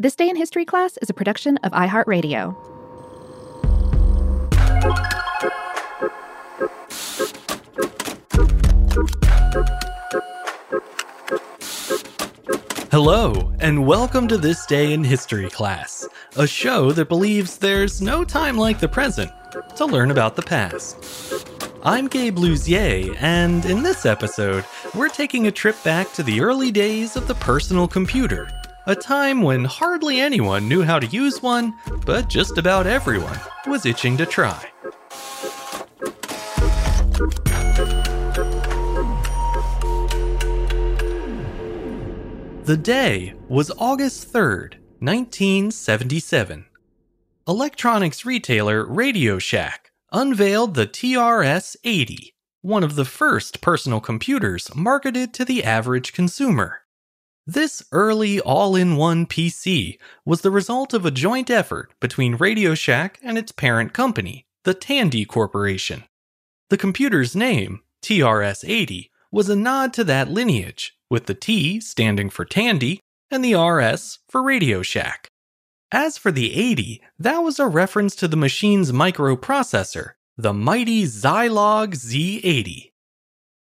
[0.00, 2.56] This Day in History class is a production of iHeartRadio.
[12.90, 16.08] Hello, and welcome to This Day in History class,
[16.38, 19.30] a show that believes there's no time like the present
[19.76, 20.96] to learn about the past.
[21.82, 26.70] I'm Gabe Luzier, and in this episode, we're taking a trip back to the early
[26.70, 28.48] days of the personal computer
[28.86, 31.74] a time when hardly anyone knew how to use one,
[32.06, 34.70] but just about everyone was itching to try.
[42.64, 46.66] The day was August 3rd, 1977.
[47.48, 55.34] Electronics retailer Radio Shack unveiled the TRS 80, one of the first personal computers marketed
[55.34, 56.82] to the average consumer.
[57.46, 62.74] This early all in one PC was the result of a joint effort between Radio
[62.74, 66.04] Shack and its parent company, the Tandy Corporation.
[66.68, 72.30] The computer's name, TRS 80, was a nod to that lineage, with the T standing
[72.30, 75.28] for Tandy and the RS for Radio Shack.
[75.92, 81.94] As for the 80, that was a reference to the machine's microprocessor, the mighty Zilog
[81.94, 82.89] Z80.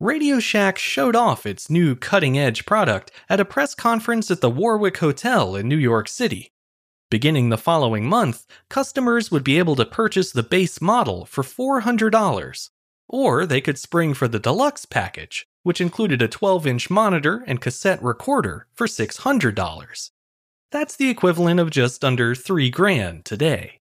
[0.00, 4.48] Radio Shack showed off its new cutting edge product at a press conference at the
[4.48, 6.52] Warwick Hotel in New York City.
[7.10, 12.70] Beginning the following month, customers would be able to purchase the base model for $400,
[13.08, 17.60] or they could spring for the deluxe package, which included a 12 inch monitor and
[17.60, 20.10] cassette recorder for $600.
[20.70, 23.80] That's the equivalent of just under 3 grand today.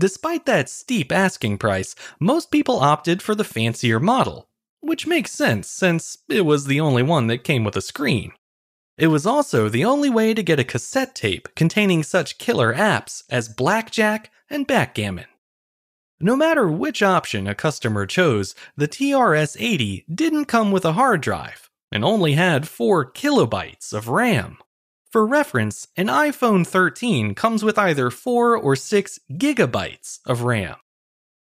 [0.00, 4.48] Despite that steep asking price, most people opted for the fancier model,
[4.86, 8.32] which makes sense since it was the only one that came with a screen.
[8.98, 13.22] It was also the only way to get a cassette tape containing such killer apps
[13.28, 15.26] as Blackjack and Backgammon.
[16.18, 21.20] No matter which option a customer chose, the TRS 80 didn't come with a hard
[21.20, 24.56] drive and only had 4 kilobytes of RAM.
[25.10, 30.76] For reference, an iPhone 13 comes with either 4 or 6 gigabytes of RAM.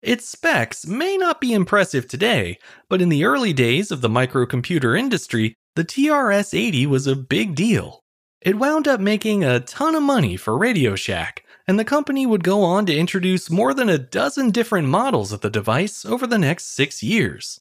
[0.03, 2.59] Its specs may not be impressive today,
[2.89, 7.55] but in the early days of the microcomputer industry, the TRS 80 was a big
[7.55, 8.01] deal.
[8.41, 12.45] It wound up making a ton of money for Radio Shack, and the company would
[12.45, 16.39] go on to introduce more than a dozen different models of the device over the
[16.39, 17.61] next six years.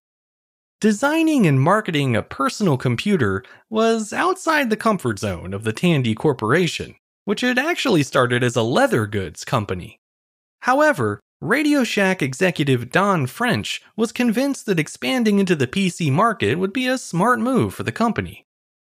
[0.81, 6.95] Designing and marketing a personal computer was outside the comfort zone of the Tandy Corporation,
[7.23, 9.99] which had actually started as a leather goods company.
[10.65, 16.73] However, Radio Shack executive Don French was convinced that expanding into the PC market would
[16.73, 18.47] be a smart move for the company.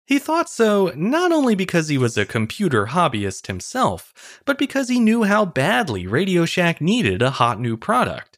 [0.06, 4.14] He thought so not only because he was a computer hobbyist himself,
[4.46, 8.38] but because he knew how badly Radio Shack needed a hot new product.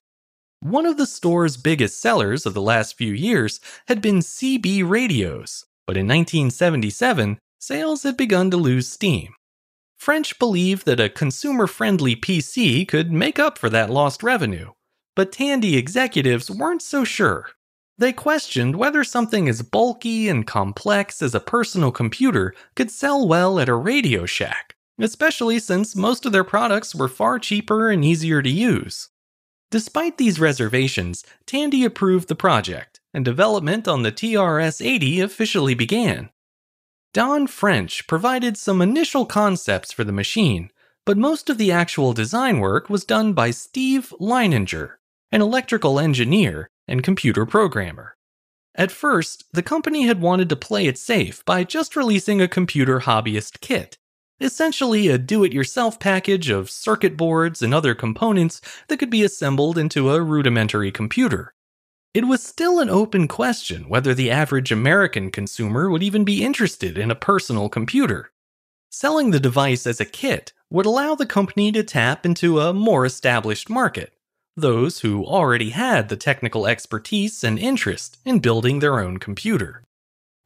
[0.62, 3.60] One of the store's biggest sellers of the last few years
[3.90, 9.34] had been CB radios, but in 1977, sales had begun to lose steam.
[9.98, 14.72] French believed that a consumer friendly PC could make up for that lost revenue,
[15.16, 17.50] but Tandy executives weren't so sure.
[17.98, 23.60] They questioned whether something as bulky and complex as a personal computer could sell well
[23.60, 28.44] at a Radio Shack, especially since most of their products were far cheaper and easier
[28.44, 29.10] to use.
[29.72, 36.30] Despite these reservations, Tandy approved the project, and development on the TRS 80 officially began.
[37.14, 40.72] Don French provided some initial concepts for the machine,
[41.06, 44.96] but most of the actual design work was done by Steve Leininger,
[45.32, 48.16] an electrical engineer and computer programmer.
[48.76, 53.00] At first, the company had wanted to play it safe by just releasing a computer
[53.00, 53.98] hobbyist kit,
[54.40, 59.24] essentially a do it yourself package of circuit boards and other components that could be
[59.24, 61.54] assembled into a rudimentary computer.
[62.14, 66.98] It was still an open question whether the average American consumer would even be interested
[66.98, 68.32] in a personal computer.
[68.90, 73.06] Selling the device as a kit would allow the company to tap into a more
[73.06, 74.14] established market,
[74.56, 79.84] those who already had the technical expertise and interest in building their own computer.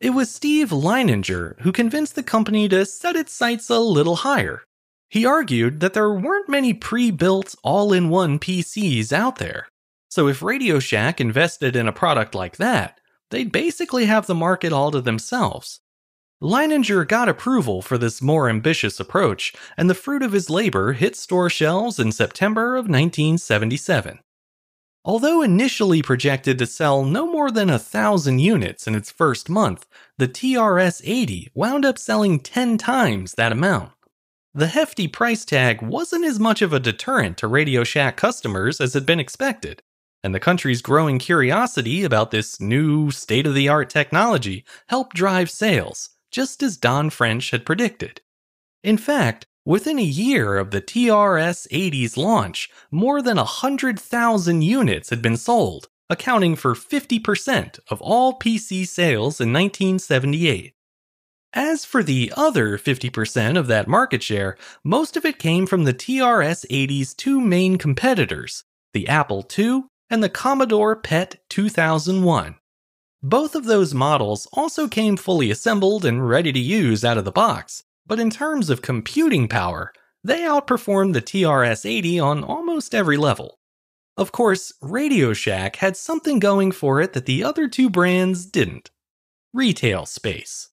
[0.01, 4.63] It was Steve Leininger who convinced the company to set its sights a little higher.
[5.09, 9.67] He argued that there weren't many pre built, all in one PCs out there.
[10.11, 12.99] So if Radio Shack invested in a product like that,
[13.29, 15.79] they'd basically have the market all to themselves.
[16.43, 21.15] Leininger got approval for this more ambitious approach, and the fruit of his labor hit
[21.15, 24.19] store shelves in September of 1977.
[25.05, 29.87] Although initially projected to sell no more than a thousand units in its first month,
[30.17, 33.93] the TRS 80 wound up selling 10 times that amount.
[34.53, 38.93] The hefty price tag wasn't as much of a deterrent to Radio Shack customers as
[38.93, 39.81] had been expected,
[40.23, 45.49] and the country's growing curiosity about this new state of the art technology helped drive
[45.49, 48.21] sales, just as Don French had predicted.
[48.83, 55.21] In fact, within a year of the TRS 80's launch, more than 100,000 units had
[55.21, 60.73] been sold, accounting for 50% of all PC sales in 1978.
[61.53, 65.93] As for the other 50% of that market share, most of it came from the
[65.93, 68.63] TRS 80's two main competitors,
[68.93, 72.55] the Apple II and the Commodore PET 2001.
[73.23, 77.31] Both of those models also came fully assembled and ready to use out of the
[77.31, 83.15] box, but in terms of computing power, they outperformed the TRS 80 on almost every
[83.15, 83.59] level.
[84.17, 88.91] Of course, Radio Shack had something going for it that the other two brands didn't
[89.53, 90.69] retail space.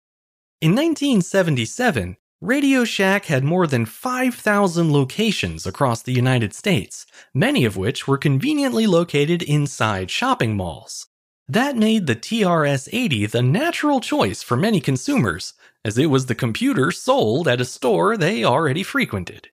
[0.61, 7.77] In 1977, Radio Shack had more than 5,000 locations across the United States, many of
[7.77, 11.07] which were conveniently located inside shopping malls.
[11.47, 16.35] That made the TRS 80 the natural choice for many consumers, as it was the
[16.35, 19.49] computer sold at a store they already frequented.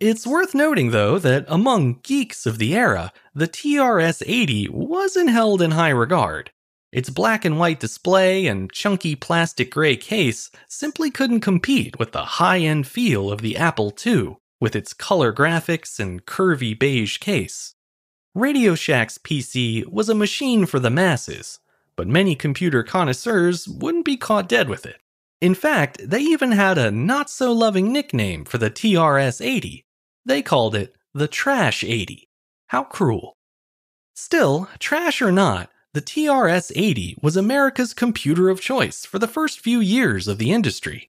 [0.00, 5.60] It's worth noting, though, that among geeks of the era, the TRS 80 wasn't held
[5.60, 6.52] in high regard.
[6.94, 12.24] Its black and white display and chunky plastic gray case simply couldn't compete with the
[12.24, 17.74] high end feel of the Apple II, with its color graphics and curvy beige case.
[18.32, 21.58] Radio Shack's PC was a machine for the masses,
[21.96, 25.00] but many computer connoisseurs wouldn't be caught dead with it.
[25.40, 29.84] In fact, they even had a not so loving nickname for the TRS 80.
[30.24, 32.28] They called it the Trash 80.
[32.68, 33.36] How cruel.
[34.14, 39.60] Still, trash or not, the TRS 80 was America's computer of choice for the first
[39.60, 41.08] few years of the industry.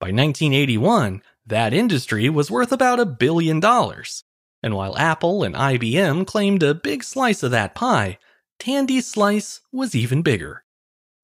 [0.00, 4.24] By 1981, that industry was worth about a billion dollars.
[4.62, 8.16] And while Apple and IBM claimed a big slice of that pie,
[8.58, 10.64] Tandy's slice was even bigger.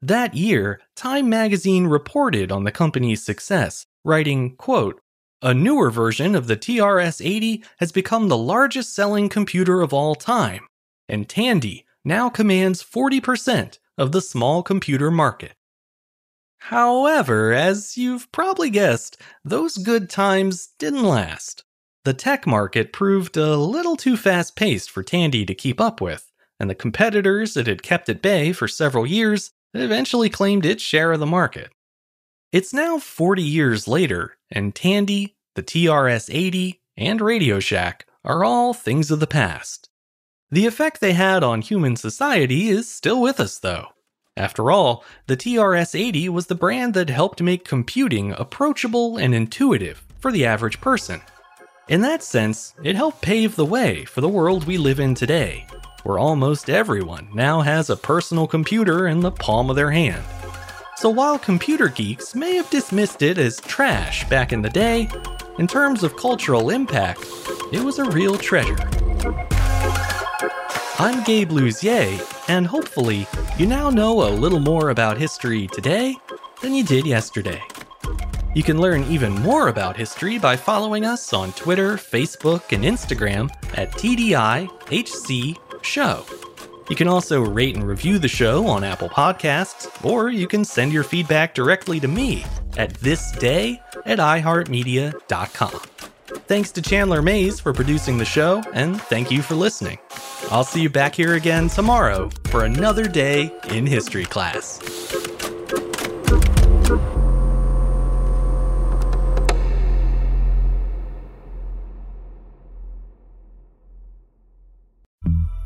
[0.03, 5.01] That year, Time magazine reported on the company's success, writing, quote,
[5.41, 10.15] a newer version of the TRS 80 has become the largest selling computer of all
[10.15, 10.67] time,
[11.09, 15.55] and Tandy now commands 40% of the small computer market.
[16.65, 21.65] However, as you've probably guessed, those good times didn't last.
[22.05, 26.31] The tech market proved a little too fast paced for Tandy to keep up with,
[26.59, 31.13] and the competitors it had kept at bay for several years eventually claimed its share
[31.13, 31.71] of the market.
[32.53, 38.75] It's now 40 years later, and Tandy, the TRS 80, and Radio Shack are all
[38.75, 39.90] things of the past.
[40.53, 43.87] The effect they had on human society is still with us, though.
[44.37, 50.03] After all, the TRS 80 was the brand that helped make computing approachable and intuitive
[50.19, 51.21] for the average person.
[51.89, 55.69] In that sense, it helped pave the way for the world we live in today,
[56.03, 60.25] where almost everyone now has a personal computer in the palm of their hand.
[60.97, 65.09] So while computer geeks may have dismissed it as trash back in the day,
[65.61, 67.25] in terms of cultural impact,
[67.73, 68.77] it was a real treasure.
[71.01, 73.27] I'm Gabe Luzier, and hopefully,
[73.57, 76.15] you now know a little more about history today
[76.61, 77.63] than you did yesterday.
[78.55, 83.51] You can learn even more about history by following us on Twitter, Facebook, and Instagram
[83.79, 86.27] at TDIHC Show.
[86.91, 90.93] You can also rate and review the show on Apple Podcasts, or you can send
[90.93, 92.45] your feedback directly to me
[92.77, 96.10] at thisday at iHeartMedia.com.
[96.31, 99.99] Thanks to Chandler Mayes for producing the show, and thank you for listening.
[100.51, 104.81] I'll see you back here again tomorrow for another day in history class.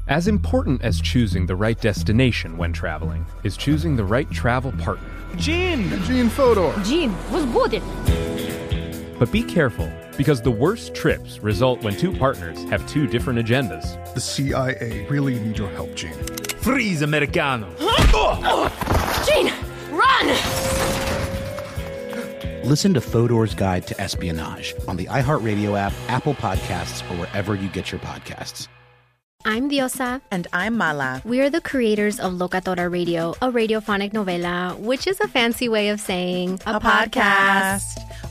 [0.06, 5.10] As important as choosing the right destination when traveling is choosing the right travel partner.
[5.36, 5.88] Gene!
[6.04, 6.74] Gene Fodor!
[6.84, 7.82] Gene, was good!
[9.18, 13.84] But be careful, because the worst trips result when two partners have two different agendas.
[14.14, 16.12] The CIA really need your help, Gene.
[16.58, 17.68] Freeze, Americano!
[19.26, 19.52] Gene,
[19.90, 20.26] run!
[22.64, 27.68] Listen to Fodor's Guide to Espionage on the iHeartRadio app, Apple Podcasts, or wherever you
[27.68, 28.68] get your podcasts.
[29.46, 30.22] I'm Diosa.
[30.30, 31.20] And I'm Mala.
[31.26, 35.90] We are the creators of Locatora Radio, a radiophonic novela, which is a fancy way
[35.90, 37.82] of saying a, podcast.